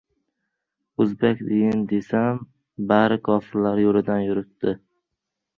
[1.03, 2.41] O‘zbak deyin desam—
[2.93, 4.79] bari kofirlar yo‘lidan yuribdi.